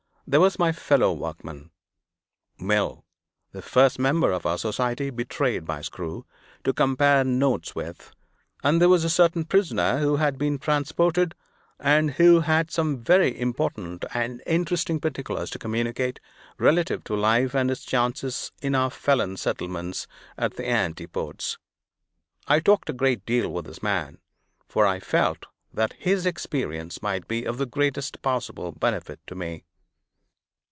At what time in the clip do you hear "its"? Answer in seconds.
17.69-17.83